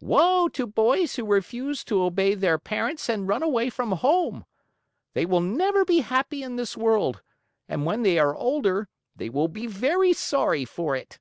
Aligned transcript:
"Woe 0.00 0.48
to 0.48 0.66
boys 0.66 1.16
who 1.16 1.26
refuse 1.26 1.84
to 1.84 2.02
obey 2.04 2.32
their 2.34 2.56
parents 2.58 3.10
and 3.10 3.28
run 3.28 3.42
away 3.42 3.68
from 3.68 3.92
home! 3.92 4.46
They 5.12 5.26
will 5.26 5.42
never 5.42 5.84
be 5.84 5.98
happy 6.00 6.42
in 6.42 6.56
this 6.56 6.74
world, 6.74 7.20
and 7.68 7.84
when 7.84 8.02
they 8.02 8.18
are 8.18 8.34
older 8.34 8.88
they 9.14 9.28
will 9.28 9.48
be 9.48 9.66
very 9.66 10.14
sorry 10.14 10.64
for 10.64 10.96
it." 10.96 11.18